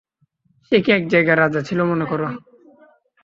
সে 0.65 0.77
কি 0.83 0.89
এক 0.91 1.03
জায়গার 1.07 1.37
রাজা 1.37 1.61
ছিল 1.67 1.79
মনে 1.83 2.05
কর? 2.05 2.21